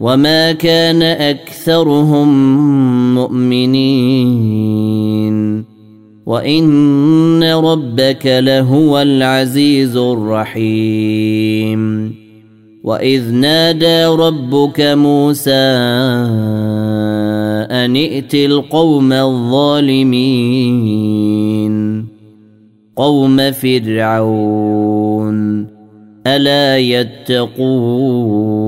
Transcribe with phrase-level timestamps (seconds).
[0.00, 2.28] وما كان اكثرهم
[3.14, 4.58] مؤمنين
[6.26, 11.38] وان ربك لهو العزيز الرحيم
[12.84, 15.52] واذ نادى ربك موسى
[17.70, 20.48] ان ائت القوم الظالمين
[22.96, 25.38] قوم فرعون
[26.26, 28.67] الا يتقون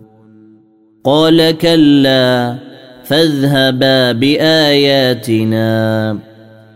[1.03, 2.55] قال كلا
[3.03, 6.17] فاذهبا بآياتنا.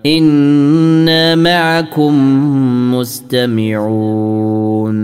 [0.06, 2.14] إنا معكم
[2.96, 4.96] مستمعون.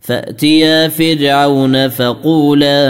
[0.00, 2.88] فأتيا فرعون فقولا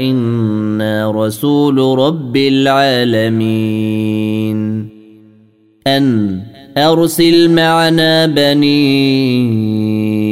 [0.00, 3.82] إنا رسول رب العالمين.
[5.86, 6.40] أن
[6.76, 10.31] أرسل معنا بني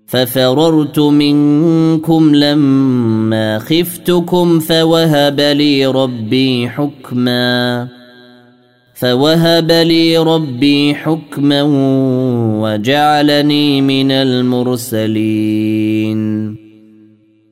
[0.07, 7.89] ففررت منكم لما خفتكم فوهب لي ربي حكما
[8.95, 11.63] فوهب لي ربي حكما
[12.63, 15.41] وجعلني من المرسلين.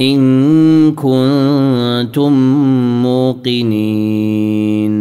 [0.00, 2.32] إن كنتم
[3.02, 4.94] موقنين.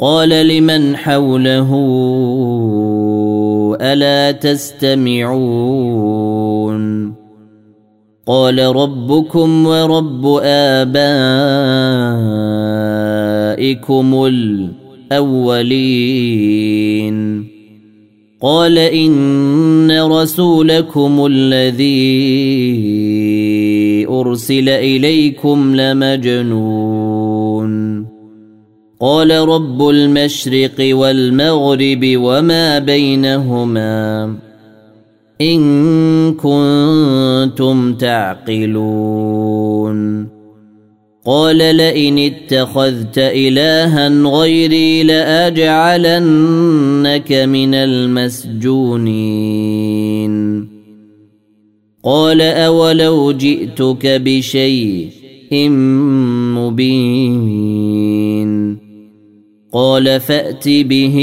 [0.00, 1.70] قال لمن حوله
[3.80, 5.94] ألا تستمعون؟
[8.26, 10.86] قال ربكم ورب آبائكم
[15.10, 17.44] الأولين.
[18.42, 23.33] قال إن رسولكم الذي
[24.08, 27.74] أرسل إليكم لمجنون.
[29.00, 34.34] قال رب المشرق والمغرب وما بينهما
[35.40, 39.94] إن كنتم تعقلون.
[41.26, 49.74] قال لئن اتخذت إلها غيري لأجعلنك من المسجونين.
[52.04, 55.68] قال أولو جئتك بشيء
[56.58, 57.64] مبين
[59.72, 61.16] قال فأت به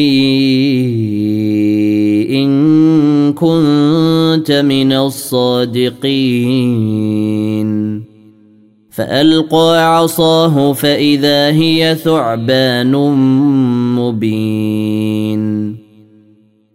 [2.30, 6.02] إن كنت من الصادقين
[8.92, 12.92] فألقى عصاه فإذا هي ثعبان
[13.96, 15.81] مبين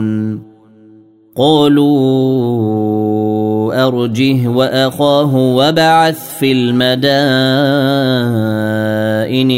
[0.00, 0.54] تامرون
[1.36, 1.86] قالوا
[3.86, 6.84] أرجه وأخاه وبعث في المدائن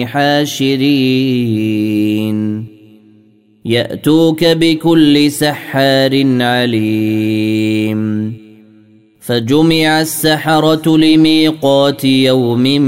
[0.07, 1.87] حاشرين.
[3.65, 8.33] يأتوك بكل سحار عليم.
[9.21, 12.81] فجمع السحرة لميقات يوم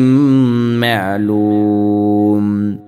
[0.81, 2.79] معلوم.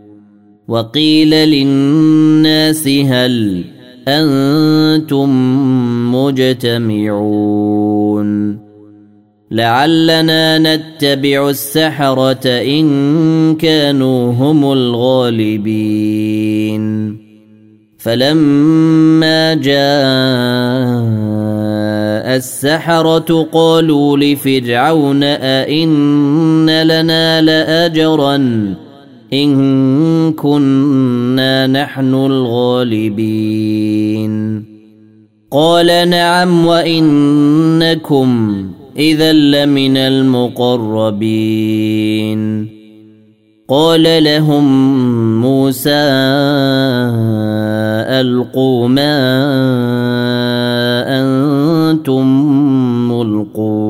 [0.68, 3.64] وقيل للناس هل
[4.10, 5.30] أنتم
[6.14, 7.50] مجتمعون.
[9.50, 16.00] لعلنا نتبع السحرة إن كانوا هم الغالبين.
[17.98, 19.80] فلما جاء
[22.36, 28.36] السحرة قالوا لفرعون أئن لنا لأجرا
[29.32, 33.40] إن كنا نحن الغالبين.
[35.50, 38.54] قال نعم وإنكم
[38.96, 41.20] إذا لمن المقربين.
[43.68, 44.66] قال لهم
[45.40, 45.90] موسى
[48.20, 49.16] ألقوا ما
[51.08, 52.26] أنتم
[53.12, 53.89] ملقون.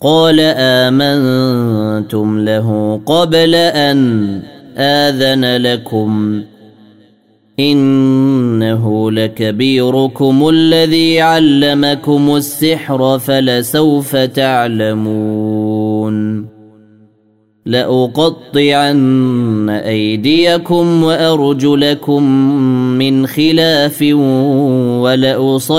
[0.00, 4.42] قال آمنتم له قبل أن
[4.76, 6.42] آذن لكم.
[7.60, 15.34] إنه لكبيركم الذي علمكم السحر فلسوف تعلمون.
[17.66, 22.22] لأقطعن أيديكم وأرجلكم
[22.98, 24.02] من خلاف
[25.02, 25.78] ولأصلبنكم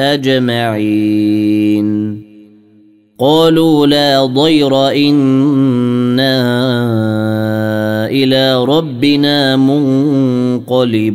[0.00, 1.84] أجمعين.
[3.18, 6.44] قالوا لا ضير إنا
[8.06, 11.14] إلى ربنا منقلبون.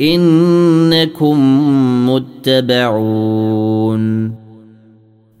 [0.00, 1.38] إنكم
[2.10, 4.04] متبعون.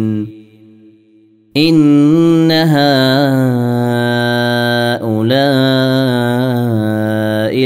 [1.58, 2.78] إن هؤلاء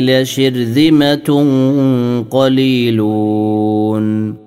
[0.02, 1.46] لشرذمة
[2.32, 4.41] قليلون.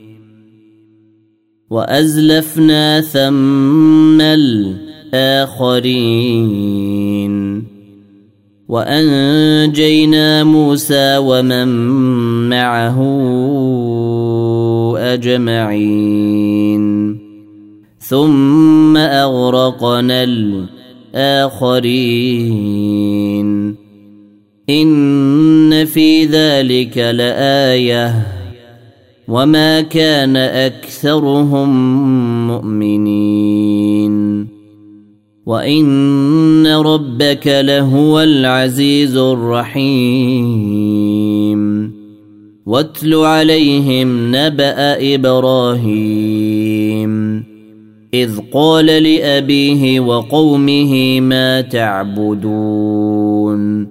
[1.71, 5.71] وأزلفنا ثم الآخرين.
[8.69, 11.67] وأنجينا موسى ومن
[12.49, 12.99] معه
[14.97, 16.81] أجمعين.
[17.99, 21.91] ثم أغرقنا الآخرين.
[24.69, 28.40] إن في ذلك لآية.
[29.27, 31.69] وما كان أكثرهم
[32.47, 34.47] مؤمنين.
[35.45, 40.71] وإن ربك لهو العزيز الرحيم.
[42.65, 47.11] واتل عليهم نبأ إبراهيم.
[48.13, 53.90] إذ قال لأبيه وقومه ما تعبدون.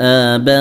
[0.00, 0.54] آباءنا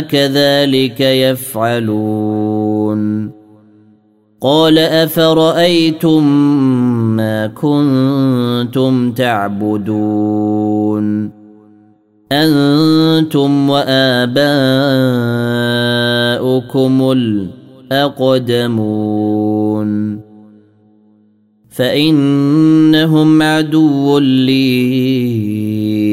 [0.00, 2.98] كذلك يفعلون.
[4.40, 6.26] قال أفرأيتم
[7.16, 11.30] ما كنتم تعبدون؟
[12.32, 14.48] أنتم وآباؤكم
[17.92, 20.20] الأقدمون.
[21.70, 26.07] فإنهم عدو لي.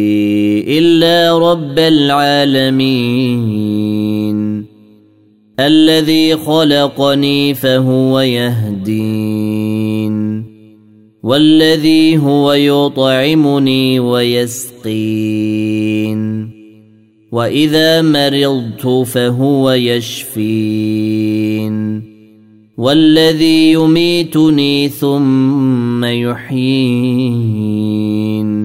[0.68, 4.66] إلا رب العالمين.
[5.60, 10.16] الذي خلقني فهو يهدين.
[11.24, 14.86] والذي هو يطعمني ويسقين.
[17.32, 21.76] وإذا مرضت فهو يشفين.
[22.78, 28.65] والذي يميتني ثم يحيين.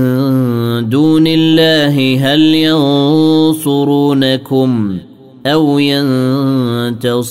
[0.88, 2.40] دون الله هل
[3.54, 4.98] ينصرونكم
[5.46, 7.26] أو ينتصرون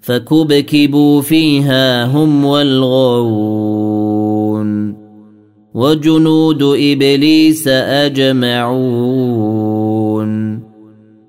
[0.00, 3.86] فكبكبوا فيها هم والغاوون
[5.74, 9.45] وجنود إبليس أجمعون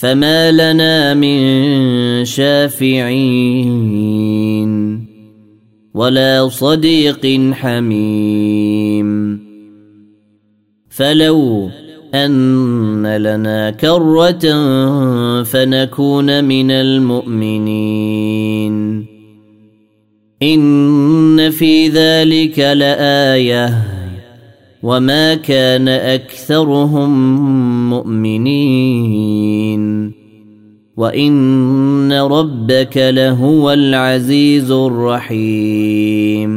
[0.00, 3.10] فما لنا من شافعين
[5.94, 9.40] ولا صديق حميم
[10.90, 11.68] فلو
[12.14, 14.38] ان لنا كره
[15.42, 18.26] فنكون من المؤمنين
[20.42, 23.89] ان في ذلك لايه
[24.82, 27.10] وما كان اكثرهم
[27.90, 29.40] مؤمنين
[30.96, 36.50] وان ربك لهو العزيز الرحيم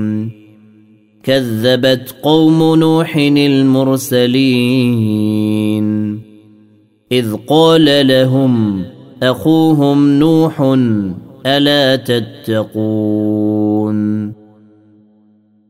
[1.24, 4.64] كذبت قوم نوح المرسلين
[7.12, 8.84] اذ قال لهم
[9.24, 10.62] اخوهم نوح
[11.46, 13.64] الا تتقون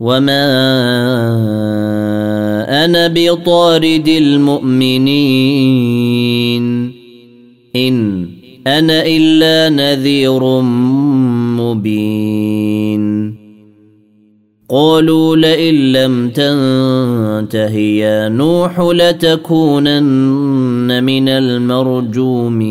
[0.00, 0.44] وما
[2.84, 5.10] أنا بطارد المؤمنين
[7.76, 8.28] ان
[8.66, 10.60] أنا الا نذير
[11.60, 13.34] مبين
[14.68, 20.10] قالوا لئن لم تنته يا نوح لتكونن
[21.04, 22.70] من المرجومين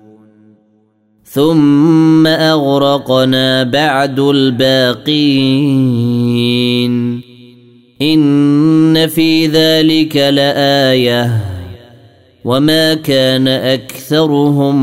[1.33, 5.61] ثم أغرقنا بعد الباقين.
[8.01, 11.43] إن في ذلك لآية.
[12.45, 14.75] وما كان أكثرهم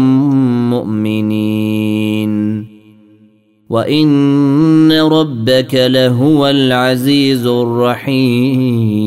[0.71, 2.65] مؤمنين.
[3.71, 8.99] وإن ربك لهو العزيز الرحيم.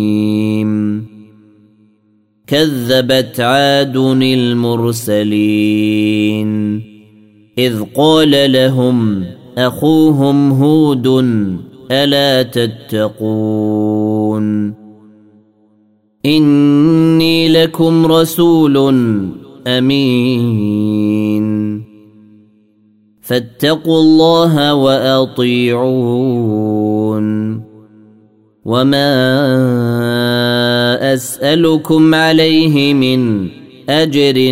[2.47, 6.90] كذبت عاد المرسلين.
[7.61, 9.25] إذ قال لهم
[9.57, 11.07] أخوهم هود
[11.91, 14.01] ألا تتقون
[16.25, 18.77] إني لكم رسول
[19.67, 21.41] أمين
[23.21, 26.41] فاتقوا الله وأطيعون
[28.65, 29.13] وما
[31.13, 33.47] أسألكم عليه من
[33.89, 34.49] أجر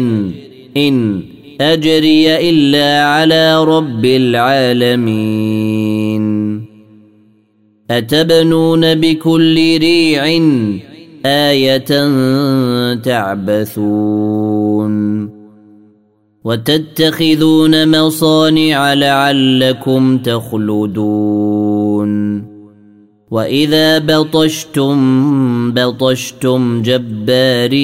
[0.78, 1.29] إن
[1.62, 5.00] أجري إلا على رب العالمين.
[7.92, 10.42] أتبنون بكل ريع
[11.26, 12.08] آية
[12.96, 14.10] تعبثون.
[16.44, 22.10] وتتخذون مصانع لعلكم تخلدون.
[23.32, 24.98] وإذا بطشتم
[25.72, 27.80] بطشتم جبارين.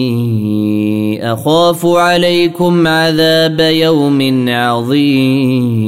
[1.33, 5.79] أخاف عليكم عذاب يوم عظيم.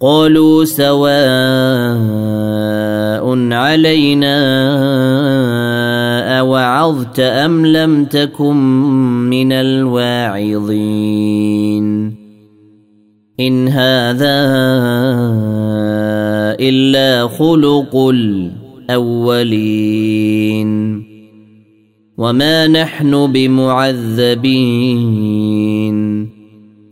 [0.00, 1.12] قالوا سواء
[3.52, 4.38] علينا
[6.40, 8.56] أوعظت أم لم تكن
[9.30, 10.62] من الواعظين.
[13.40, 14.42] إن هذا
[16.60, 17.96] إلا خلق
[18.88, 19.62] الأولين.
[22.22, 24.28] وما نحن بمعذبين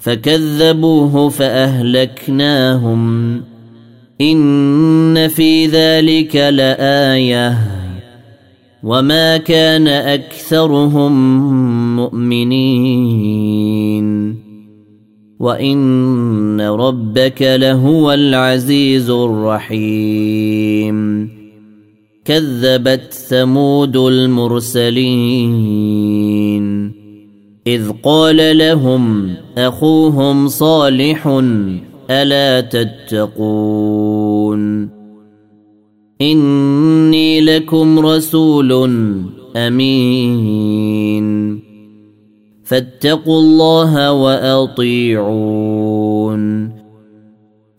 [0.01, 3.01] فكذبوه فاهلكناهم
[4.21, 7.59] ان في ذلك لايه
[8.83, 11.13] وما كان اكثرهم
[11.97, 13.51] مؤمنين
[15.41, 20.61] وان ربك لهو العزيز الرحيم
[22.31, 25.51] كذبت ثمود المرسلين.
[27.67, 31.41] إذ قال لهم أخوهم صالح
[32.11, 34.61] ألا تتقون؟
[36.23, 38.73] إني لكم رسول
[39.57, 41.61] أمين.
[42.65, 46.01] فاتقوا الله وأطيعون.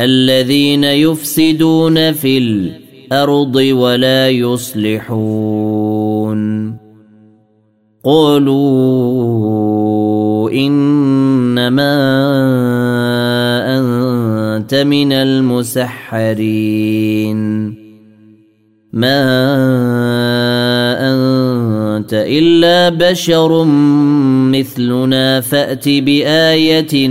[0.00, 5.58] الذين يفسدون في الأرض ولا يصلحون.
[8.04, 9.38] قالوا
[10.50, 11.98] إنما
[13.78, 16.68] أنت من المسحرين.
[18.92, 19.24] ما
[20.98, 23.64] أنت إلا بشر
[24.54, 27.10] مثلنا فأت بآية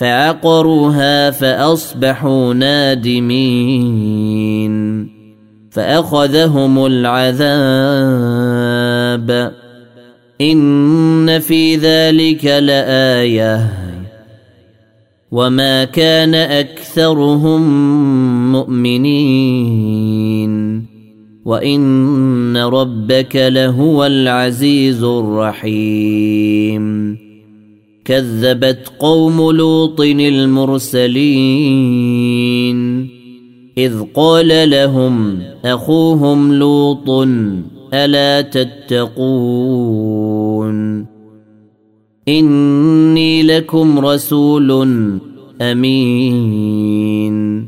[0.00, 3.90] فعقروها فأصبحوا نادمين
[5.70, 7.40] فأخذهم العذاب
[10.40, 13.68] إن في ذلك لآية
[15.30, 17.62] وما كان أكثرهم
[18.52, 20.00] مؤمنين
[21.44, 26.80] وإن ربك لهو العزيز الرحيم
[28.10, 31.10] كذبت قوم لوط المرسلين.
[33.78, 37.10] إذ قال لهم أخوهم لوط
[37.94, 39.90] ألا تتقون؟
[42.28, 44.70] إني لكم رسول
[45.60, 47.66] أمين.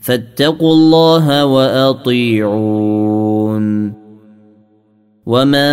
[0.00, 3.12] فاتقوا الله وأطيعون.
[5.26, 5.72] وما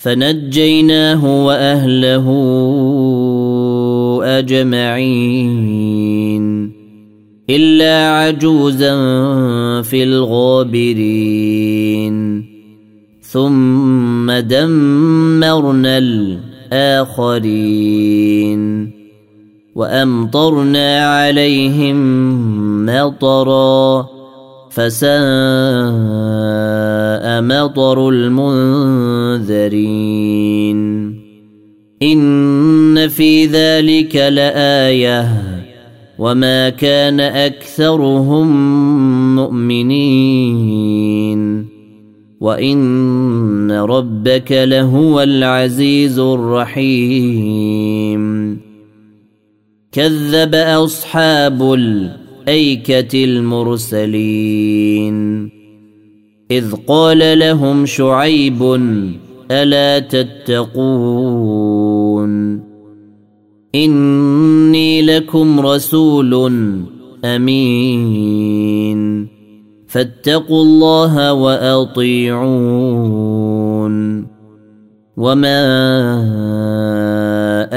[0.00, 2.26] فنجيناه وأهله
[4.22, 5.60] أجمعين
[7.50, 8.96] إلا عجوزا
[9.82, 11.30] في الغابرين.
[13.22, 17.40] ثم دمرنا الآخرين.
[19.74, 21.96] وأمطرنا عليهم
[22.86, 24.19] مطرا.
[24.70, 25.10] فساء
[27.42, 29.50] مطر المنذرين.
[32.02, 35.28] إن في ذلك لآية.
[36.18, 38.46] وما كان أكثرهم
[39.36, 40.80] مؤمنين.
[42.40, 47.40] وإن ربك لهو العزيز الرحيم.
[49.92, 51.74] كذب أصحاب
[52.48, 55.10] الايكه المرسلين.
[56.50, 58.62] إذ قال لهم شعيب
[59.50, 61.50] ألا تتقون؟
[63.74, 66.50] إني لكم رسول
[67.24, 69.28] أمين.
[69.86, 72.80] فاتقوا الله وأطيعون.
[75.16, 75.60] وما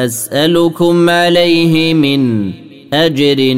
[0.05, 2.51] أسألكم عليه من
[2.93, 3.57] أجر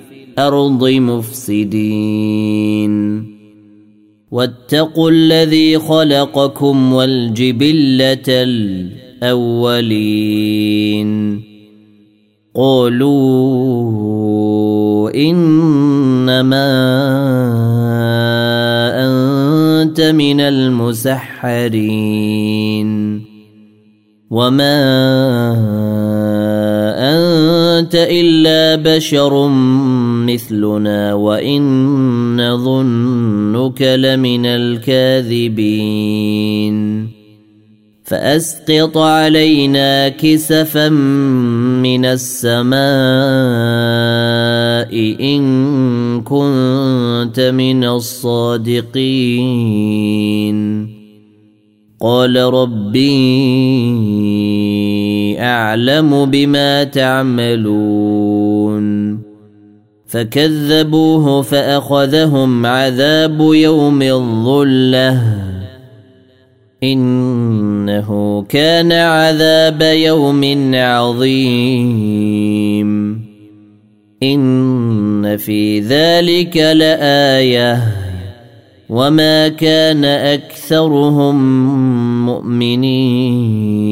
[0.37, 2.91] الأرض مفسدين.
[4.31, 8.43] واتقوا الذي خلقكم والجبلة
[9.23, 11.41] الأولين.
[12.55, 13.91] قالوا
[15.15, 16.71] إنما
[18.95, 21.61] أنت من المسحرين.
[24.31, 25.80] وما
[27.81, 29.47] أنت إلا بشر
[30.27, 31.61] مثلنا وإن
[32.37, 35.71] نظنك لمن الكاذبين.
[38.03, 42.81] فأسقط علينا كسفا من السماء
[45.21, 48.91] إن كنت من الصادقين.
[52.01, 53.31] قال ربي
[55.41, 58.31] أعلم بما تعملون
[60.07, 65.21] فكذبوه فأخذهم عذاب يوم الظلة
[66.83, 72.11] إنه كان عذاب يوم عظيم
[74.23, 77.83] إن في ذلك لآية
[78.89, 81.35] وما كان أكثرهم
[82.25, 83.91] مؤمنين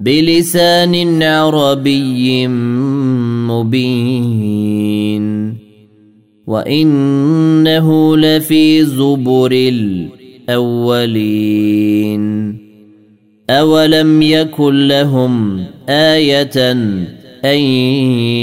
[0.00, 2.48] بلسان عربي
[3.48, 4.40] مبين.
[6.46, 9.52] وإنه لفي زبر
[10.48, 11.00] الأولين.
[13.50, 16.72] أولم يكن لهم آية
[17.44, 17.58] أن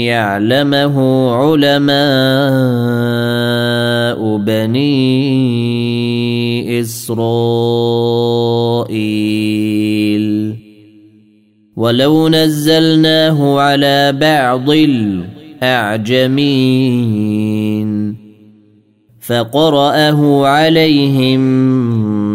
[0.06, 1.98] يعلمه علماء
[4.36, 5.20] بني
[6.80, 7.18] إسرائيل؟
[11.78, 14.70] ولو نزلناه على بعض
[15.62, 16.38] الأعجمين
[19.20, 21.40] فقرأه عليهم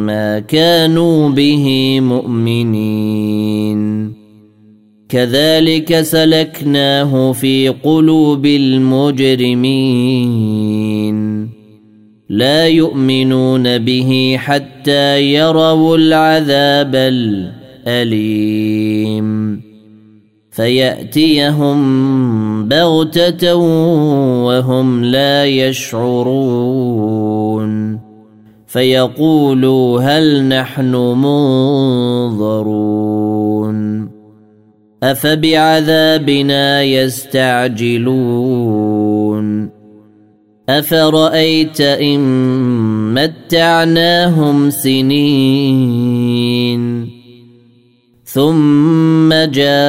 [0.05, 3.83] ما كانوا به مؤمنين
[5.09, 9.63] كذلك سلكناه في قلوب المجرمين
[12.29, 16.95] لا يؤمنون به حتى يروا العذاب
[17.87, 19.61] الاليم
[20.51, 21.79] فيأتيهم
[22.67, 23.55] بغتة
[24.45, 26.83] وهم لا يشعرون.
[28.67, 30.95] فيقولوا هل نحن
[32.35, 34.09] منظرون.
[35.03, 38.23] أفبعذابنا يستعجلون.
[40.69, 42.19] أفرأيت إن
[43.13, 46.13] متعناهم سنين؟
[48.33, 49.83] ثم جاءهم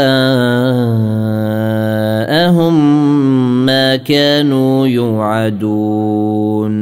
[3.66, 6.74] ما كانوا يوعدون.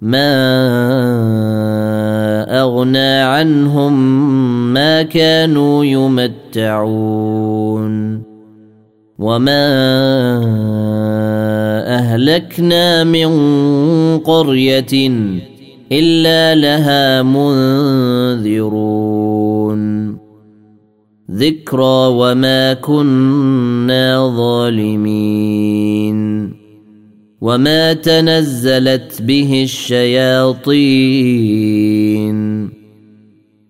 [0.00, 0.30] ما
[2.62, 3.94] أغنى عنهم
[4.72, 6.62] ما كانوا يمتعون.
[9.18, 9.66] وما
[11.86, 13.28] أهلكنا من
[14.18, 15.10] قرية
[15.92, 18.60] إلا لها منذرون.
[21.30, 26.20] ذكرى وما كنا ظالمين.
[27.40, 30.70] وما تنزلت به الشياطين.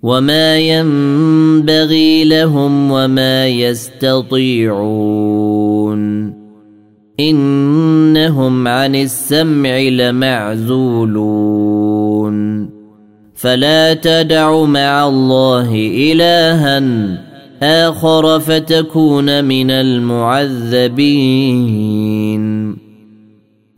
[0.03, 4.71] وما ينبغي لهم وما يستطيعون.
[7.21, 11.11] إنهم عن السمع لمعزولون.
[13.35, 17.30] فلا تدع مع الله الها
[17.63, 21.01] آخر فتكون من المعذبين.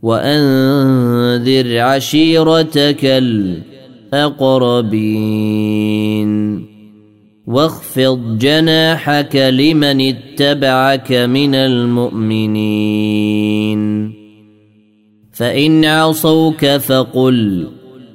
[0.01, 4.83] وأنذر عشيرتك الأقربين.
[7.47, 12.63] واخفض جناحك لمن اتبعك من المؤمنين.
[15.33, 17.67] فإن عصوك فقل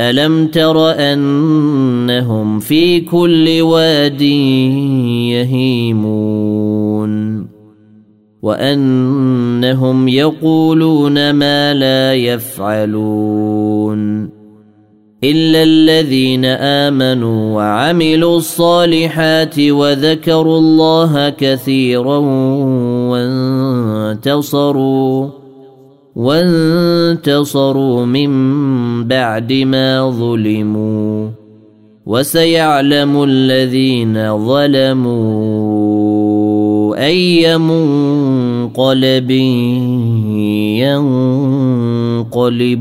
[0.00, 4.22] ألم تر أنهم في كل واد
[5.32, 6.66] يهيمون
[8.42, 13.56] وأنهم يقولون ما لا يفعلون
[15.24, 22.18] إلا الذين آمنوا وعملوا الصالحات وذكروا الله كثيرا
[24.12, 25.45] وانتصروا
[26.16, 28.30] وانتصروا من
[29.04, 31.28] بعد ما ظلموا
[32.06, 35.76] وسيعلم الذين ظلموا
[37.06, 39.30] أي منقلب
[42.20, 42.76] ينقلبون.